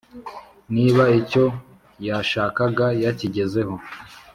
niba 0.75 1.03
icyo 1.19 1.45
yashakaga 2.07 2.85
yakigezeho 3.03 3.75